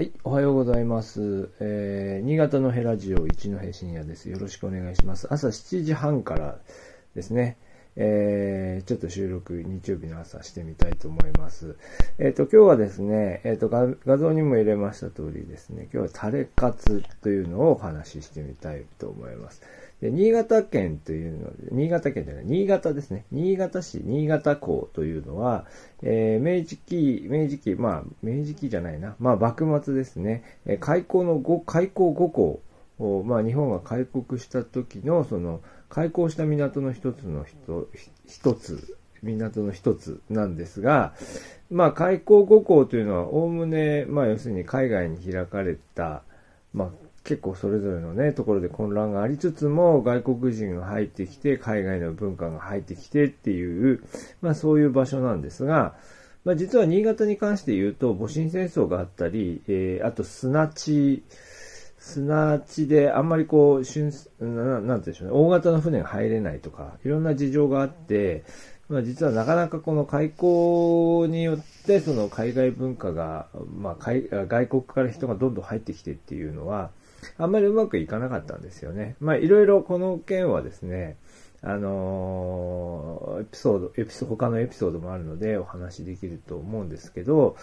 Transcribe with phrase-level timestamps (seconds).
[0.00, 1.50] はい、おはようございます。
[1.60, 4.30] えー、新潟のヘラジオ一戸深夜です。
[4.30, 5.28] よろしくお願いします。
[5.30, 6.56] 朝7時半から
[7.14, 7.58] ですね、
[8.02, 11.76] えー、ちょっと収録日曜日の朝してみたいと思います。
[12.18, 19.60] えっ、と、今日はですね、えっ、と画、像にも入れました通りですね、今日はタレカツというのをお話ししてみたいと思います。
[20.00, 23.26] で、新潟県というので、新潟県じゃない、新潟ですね。
[23.32, 25.66] 新潟市、新潟港というのは、
[26.02, 29.14] えー明治期、明治期、まあ、明治期じゃないな。
[29.18, 30.42] まあ、幕末ですね。
[30.64, 32.62] えー開港の5、開港5港
[32.98, 37.88] を、まあ、日本が開国した時の、その、開港した港の一つの一
[38.26, 41.12] 一つ、港の一つなんですが、
[41.70, 46.22] まあ、開港5港というのは、おおむね、まあ、要するに海外に開かれた、
[46.72, 46.88] まあ、
[47.24, 54.02] 結構それぞれのね、ところで混乱がありつつも、外国人が入ってきて、海外の文化が入ってきてっていう、
[54.40, 55.94] まあそういう場所なんですが、
[56.44, 61.22] まあ実は新潟に関して言うと、戊辰戦争があったり、えー、あと砂地、
[62.00, 63.92] 砂地であんまりこう、なんて
[64.40, 68.44] 言うんでしょうね、大型の船が入れないとか、いろんな事情があって、
[68.88, 76.90] まあ実はなかなかこの開港によって、その海外文化が、まあ外国から人がどんどん入ってきてっていうのは、
[77.36, 79.16] あんまりうまくいかなかったんですよね。
[79.20, 81.18] まあいろいろこの件はですね、
[81.62, 87.56] あのーエピソード、エピソード、他のエピソードもあるのでお話しできると思うんですけど、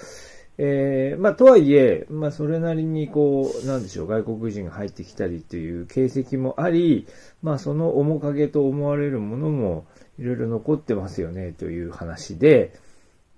[0.59, 7.07] えー、まあとはいえ、まあそれなりにこう、なんでしょう、外国人が入ってきたりという形跡もあり、
[7.43, 9.85] まあその面影と思われるものも
[10.17, 12.73] いろいろ残ってますよねという話で、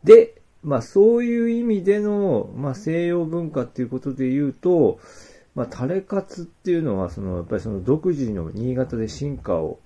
[0.03, 4.99] で、まあそういう意味での、まあ西洋文化っていうことで言うと、
[5.55, 9.79] まあ、タレカツっていうのは、その、やっぱりその独自の新潟で進化を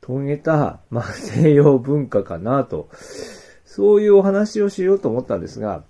[0.00, 2.88] 遂げた、まあ、西洋文化かなと、
[3.66, 5.84] そういうお話をしようと思ったんですが、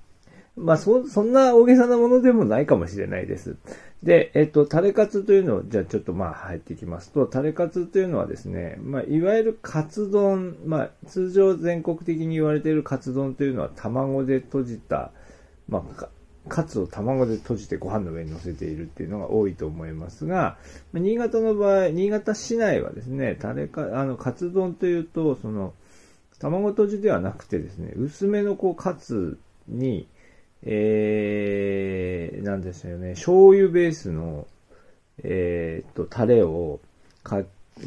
[0.56, 3.56] まあ、そ、そんな大げさなものでもないかもしれないです。
[4.02, 15.12] で、えっと、タレカツというのを、じゃあちょっとまあ入っていきますと、タレカツというのはですね、まあ、いわゆるカツ丼、まあ、通常全国的に言われているカツ丼というのは卵で閉じた、
[15.68, 16.08] まあ、
[16.48, 20.58] カツを卵で閉じてご飯の上に乗せているっていうのが多いと思いますが、
[20.92, 25.72] 新潟の場合、新潟市内はですね、タレか、あの、カツ丼というと、その、
[26.40, 29.38] 卵とじではなくてですね、薄めのこう、カツ
[29.68, 30.08] に、
[30.64, 34.46] えー、なんですよね、醤油ベースの、
[35.22, 36.80] えーっと、タレを
[37.22, 37.42] か、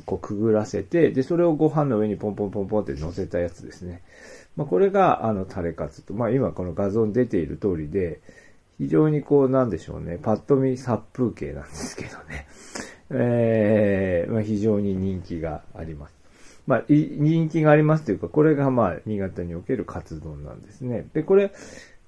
[0.05, 4.01] こうくぐらせて、で、それをご飯の上にポンポンポンポンって乗せたやつですね。
[4.55, 6.13] まあ、これが、あの、タレカツと。
[6.13, 8.19] まあ、今この画像に出ている通りで、
[8.77, 12.47] 非常にこう、なんでしょうね、パッと見殺風景なんですけどね。
[13.11, 16.15] えー、まあ、非常に人気があります。
[16.67, 21.05] まあ、人気がありますというか、これがまあ、新潟におけるカツ丼なんですね。
[21.13, 21.51] で、これ、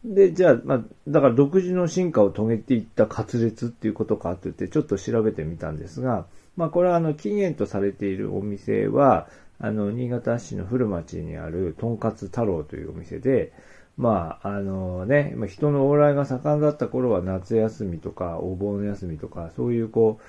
[0.07, 6.25] で、じゃあ、まあ、だから独自の進化を遂げていったカツレツっていうことかと言って、ちょっと調べてみたんですが、
[6.56, 9.28] まあ、これはあの、起源とされているお店は、
[9.59, 13.51] あの、新潟市の古町にある、とんかつ太郎というお店で、
[13.97, 20.24] まあ、あのね、人の往来が盛んだった頃は夏休みとか、お盆休みとか、そういうこう、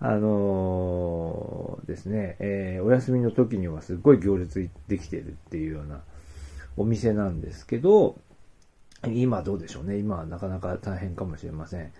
[0.00, 6.00] あのですね、えーお休みの時にはすっごい行列できてるっていうような
[6.76, 8.18] お店なんですけど、
[9.12, 9.98] 今どうでしょうね。
[9.98, 11.92] 今はなかなか大変かもしれません。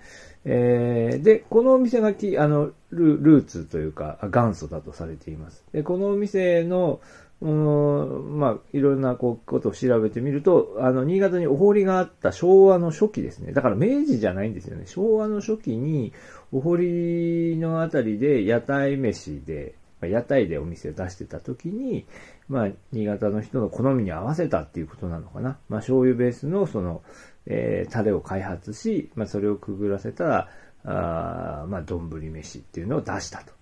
[0.44, 5.64] えーで、このお店がき、あの、ルルーツというか、元祖だとされています。
[5.72, 7.00] で、このお店の、
[7.40, 13.52] うん、まあ、いろんなこうことを調べてみると、あの、新潟にお堀があった昭和の初期ですね。
[13.52, 14.86] だから明治じゃないんですよね。
[14.86, 16.12] 昭和の初期に、
[16.52, 22.06] お堀のあたりで屋台飯で、ま屋台でお店を出してた時に、
[22.48, 25.58] まあ、新潟の人の好みに合わせたっていうことなのかな。
[25.68, 27.02] まあ、醤油ベースのその、
[27.46, 30.48] えー、タレを開発し、まあ、それをくぐらせたら、
[30.84, 33.52] あまあ、丼飯っていうのを出したと。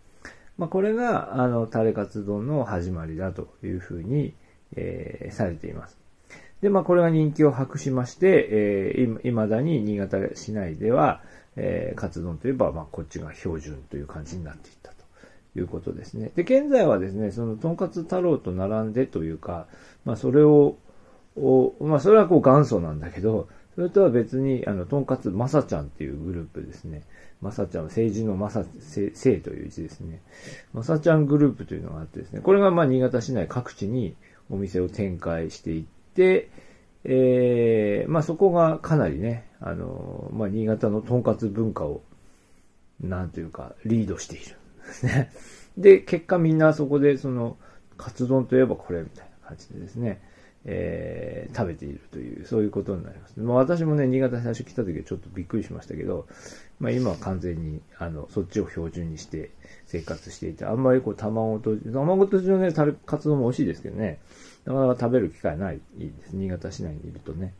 [0.58, 4.34] まあ、これが、あの、タレカツ丼の始まりだというふうに、
[4.74, 5.98] えーされています。
[6.62, 11.22] で、まあ、これが人気を博しまして、えー、いまだに新潟市内では、
[11.56, 14.81] えー、カツ丼といえば、まあ、こっちが標準という感じになっていったと
[15.56, 16.32] いうことですね。
[16.34, 19.66] で、現在はですね、その、とんかつ太郎と並んでというか、
[20.04, 20.76] まあ、それを、
[21.36, 27.02] おまあ、それはこう元祖なんだけど、それとは別に、あの、とんかつまさちゃんっていうグループですね。
[27.40, 30.20] まさちゃん、政治のまさ、せせいという字ですね。
[30.72, 34.14] まさちゃんグループというのがあってですね、これがまあ新潟市内各地に
[34.50, 35.84] お店を展開していっ
[36.14, 36.50] て、
[37.04, 42.02] えー、まあそこがかなりね、あの、まあ新潟のとんかつ文化を、
[43.00, 45.32] なんというか、リードしているですね。
[45.76, 47.56] で、結果みんなそこでその、
[47.96, 50.20] カツ丼といえばこれみたいな感じでですね、
[50.64, 53.40] えー、食べているという、そういうことになります。
[53.40, 56.26] まあ、私もね、新潟最初来た時はちょっとびっくりしましたけど、
[56.78, 59.50] まあ、今は完全に、あの、そっちを標準にして
[59.86, 62.72] 生活していて、あんまりこう、卵と、卵とじのね、
[63.06, 64.20] カツ丼も美味しいですけどね、
[64.64, 66.36] なかなか食べる機会ないです。
[66.36, 67.54] 新潟市内にいるとね、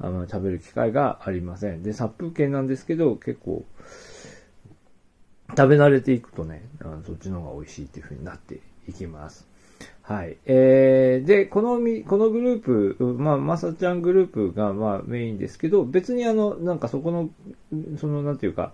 [0.00, 1.82] あの、食べる機会がありません。
[1.82, 3.64] で、殺風景なんですけど、結構、
[5.50, 6.62] 食べ慣れていくとね、
[7.06, 9.46] そっちの方が美味しいっていう風になっていきます。
[10.02, 10.36] はい。
[10.46, 17.30] えー、で、このみ、このグループ、まあ、まさちゃんグループが、まあ、メインですけど、別にあの、なんかそこの、
[17.98, 18.72] その、なんていうか、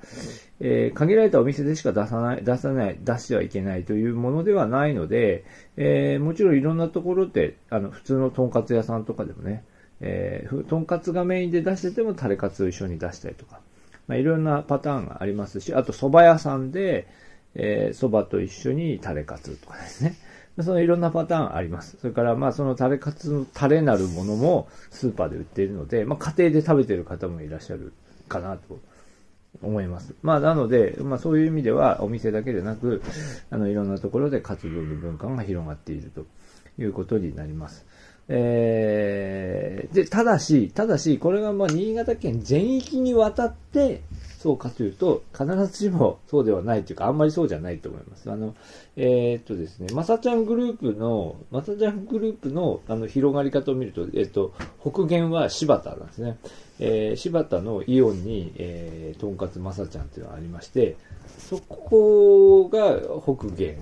[0.60, 5.46] えー、限られたお店でしか出さない、出さない、出してはいけないというものではないので、
[5.78, 9.64] えー、もちろんいろんなところで、あの、普通のとんかつ屋さんとかでもね、
[10.00, 13.60] えー、とんかつがメインで出してても、タレカツを一緒に出したりとか、
[14.08, 17.06] まあ、いろんなパターンがありますし、あと、蕎麦屋さんで、
[17.54, 20.16] えー、蕎麦と一緒にタレカツとかですね。
[20.60, 21.96] そのいろんなパターンあります。
[21.98, 27.92] それから、まあ、そのタレカツのタレなるものもスーパーで売っているので、まあ、家庭で食べてる方もいらっしゃる
[28.28, 28.78] かなと
[29.62, 30.14] 思います。
[30.22, 33.02] まあ、なので、まあ、そういう意味では、お店だけでなく、
[33.50, 36.26] あの、いろんなところで活動の文化が広がっていると
[36.78, 37.86] いうことになります。
[38.34, 44.00] えー、で、ただし、ただし、これがまあ、新潟県全域にわたって、
[44.38, 48.30] そうかというと、必ずしもそうではないというか、あんまりそうじゃないと思います。
[48.30, 48.54] あの、
[48.96, 56.38] えー、っとですね、まさちゃんグループの、まさちゃんグループの、あの、広がり方を見ると、えー、っと、北限は柴田なんですね。
[56.80, 60.96] えー、柴田のイオンに、えー、とんかつまさちゃんっていうのがありまして、
[61.38, 63.76] そこが北限。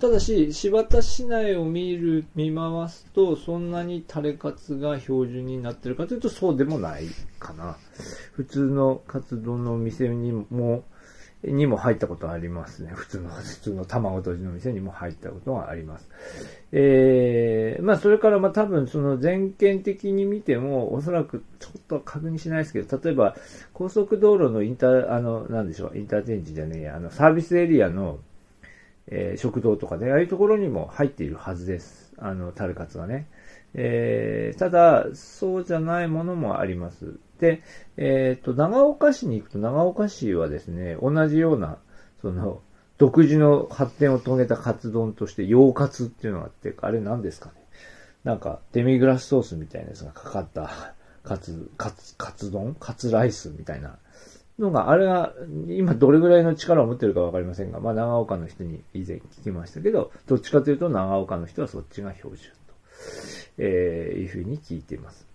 [0.00, 7.06] ただし、柴田市内を見る、見回すと、そんなにタレカツが標準になってるかというと、そうでもない
[7.40, 7.76] かな。
[8.32, 10.84] 普通のカツ丼の店にも、
[11.42, 12.92] にも入ったことありますね。
[12.94, 16.08] 普通の、普通の卵とじの店にも入ったことがあります。
[16.70, 23.36] えー、まあそれからまあ多分その全県的に見ても、おそらくちょっと確認しないですけど、例えば
[23.72, 28.18] 高速道路のインター、あの、なんでしょう、インターチェンジじゃねえや、あのサービスエリアの
[29.10, 32.12] えー、食堂とかね、ああいうところにも入っているはずです。
[32.18, 33.28] あの、タルカツはね。
[33.74, 37.18] えー、ただ、そうじゃないものもあります。
[37.40, 37.62] で、
[37.96, 41.78] えっ、ー、と、長岡市に行くと、長岡市はですね、同じような、
[42.20, 42.62] その、
[42.98, 47.54] 独自の発展を遂げたカツ丼として、洋カツっていうのがあって、あれ何ですかね。
[48.24, 52.74] なんか、デミグラスソースみたいなやつがかかったカツ、カツ、カツ丼？
[52.74, 53.98] カツライスみたいな
[54.58, 55.32] のが、あれが、
[55.68, 62.74] 今どれぐらいの力を持ってるかわかりませんが、まあ長岡の人に以前聞きましたけど、どっちかというと長岡の人はそっちが標準と、
[63.58, 65.26] えー、いうふうに聞いています。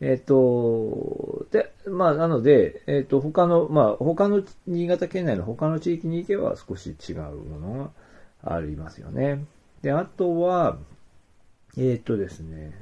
[0.00, 7.92] えっ、ー、と、で、まあなので、えっ、ー、と、他の、まあ他の新潟県内の他の地域に行けば少し違うもの
[8.42, 9.44] がありますよね。
[9.82, 10.78] で、あとは、
[11.76, 12.72] えっ、ー、とですね、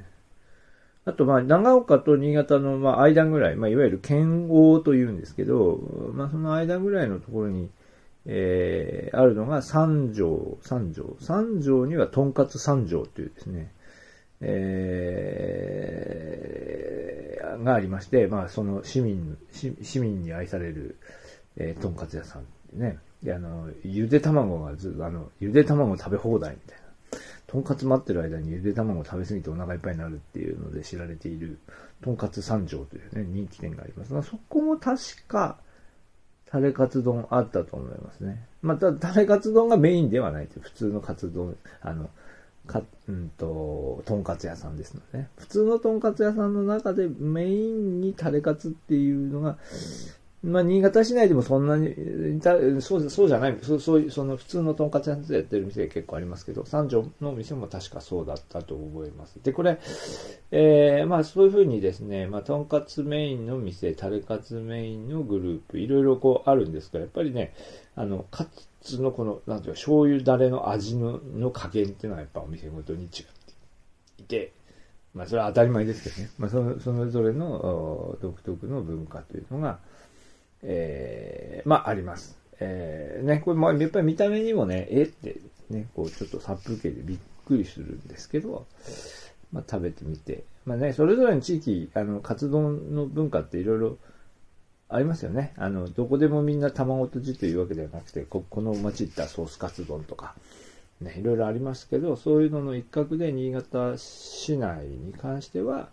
[1.05, 5.79] あと、まあ、長岡と新潟の、まあ、間ぐらい、まあ、いわゆる県央というんですけど、
[6.13, 7.69] まあ、その間ぐらいのところに、
[8.25, 11.17] えー、あるのが三条、三条。
[11.19, 13.73] 三条にはとんかつ三条というですね、
[14.39, 20.97] えー、がありまして、まあ、その市民、市民に愛される、
[21.57, 22.45] えー、とんかつ屋さん
[22.79, 26.82] ね、で、あの、ゆで卵がず、あの、ゆで卵食べ放題みたいな。
[27.53, 31.59] とんかつ待ってる間にゆで卵食べ過ぎてお腹いっぱいになるっていうので知られている、
[32.03, 35.59] とんかつ三条というね、人気店がありますが、そこも確か、
[36.47, 38.43] タレカツ丼あったと思いますね。
[38.63, 42.09] また、タレカツ丼がメインではないという、普通のカツ丼、あの、
[42.65, 45.29] か、うんと、とんかつ屋さんですのでね。
[45.37, 49.59] 普通のとんかつ屋さんの中でメインにタレカツっていうのが、
[50.43, 51.95] まあ、新潟市内でもそんなに、
[52.81, 59.41] そうそうじゃない、そうそう、その普通のとんかつ屋さんでやってる店結構ありますけど、三条の店も確かそうだったと覚えます。
[59.41, 59.79] で、これ、
[60.51, 67.53] えー、まあそういうふうにですね、まあとんかつメインの店、タレカツメインのグループ、いろいろこうあるんですが、やっぱりね、
[67.95, 68.45] あの、カ
[68.81, 73.23] ツのこの、なんていうか、醤油だれの味のの加減っていうのはやっぱお店ごとに違って
[74.17, 74.51] いて、
[75.13, 79.79] まあそれは当たり前ですけどね、まあそのそれぞれの独特の文化というのが、
[80.63, 82.37] えー、まあ、あります。
[82.59, 85.37] えー、ね、これ、まあ、やっぱり見た目にもね、えって、
[85.69, 88.65] ね、こう、ちょっと殺風景でびっくりするんですけど、
[89.51, 90.43] まあ、食べてみて。
[90.65, 93.97] まあね、それぞれの地域、あの、カツ丼の文化っていろいろ
[94.89, 95.53] ありますよね。
[95.57, 100.35] あの、どこでもみんな卵とじというわけではなくて、こ、この町行ったソースカツ丼とか、
[101.01, 105.89] ね、いろいろありますけど、そういうのの一角で新潟市内に関しては、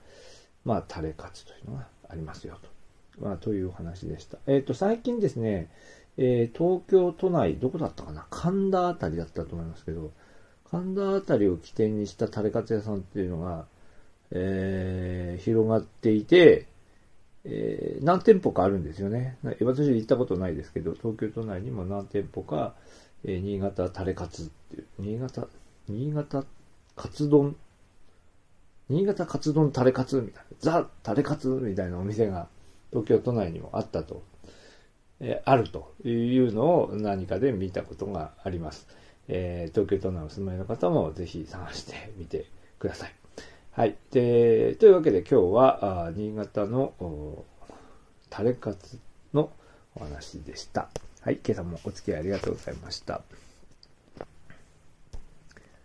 [0.65, 2.80] まあ、タレカツというのがありますよと。
[3.19, 4.39] まあ、というお話でした。
[4.47, 5.69] えっ、ー、と、最近ですね、
[6.17, 8.27] えー、東京都内、どこだったかな？
[8.31, 10.13] 神田あたりだったと思いますけど、
[10.71, 13.67] 神田あたりを起点にしたタレカツ屋さんっていうのが、
[14.31, 16.67] えー、広がっていて、
[17.45, 19.39] えー、何店舗かあるんですよね。
[19.43, 22.75] 私行ったことないですけど、東京都内にも何店舗か、
[23.25, 25.49] えー、新潟タレカツっていう、新潟、
[25.89, 26.45] 新潟
[26.97, 27.57] カツ丼、
[28.89, 32.49] 新潟カツ丼タレカツみたいな、ザ・タレカツみたいなお店が
[32.91, 34.23] 東京都内にもあったと、
[35.21, 38.87] え、あるというのを何かで見たことがあります。
[39.29, 42.47] えー、東京都内お住まいの方もぜひ探してみて
[42.79, 43.15] ください。
[43.73, 43.97] はい。
[44.11, 47.45] で、というわけで今日は、あ新潟の
[48.29, 48.99] タレカツ
[49.33, 49.53] の
[49.95, 50.89] お話でした。
[51.21, 51.39] はい。
[51.45, 53.23] 今朝もお付き合いありがとうございました。